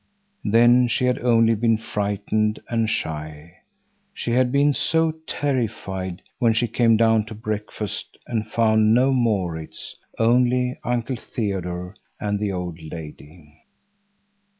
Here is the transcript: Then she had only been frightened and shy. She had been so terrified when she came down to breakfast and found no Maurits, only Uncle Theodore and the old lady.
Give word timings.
Then 0.43 0.87
she 0.87 1.05
had 1.05 1.19
only 1.19 1.53
been 1.53 1.77
frightened 1.77 2.59
and 2.67 2.89
shy. 2.89 3.57
She 4.15 4.31
had 4.31 4.51
been 4.51 4.73
so 4.73 5.11
terrified 5.27 6.23
when 6.39 6.53
she 6.53 6.67
came 6.67 6.97
down 6.97 7.25
to 7.27 7.35
breakfast 7.35 8.17
and 8.25 8.47
found 8.47 8.95
no 8.95 9.13
Maurits, 9.13 9.95
only 10.17 10.79
Uncle 10.83 11.17
Theodore 11.17 11.93
and 12.19 12.39
the 12.39 12.51
old 12.51 12.79
lady. 12.81 13.61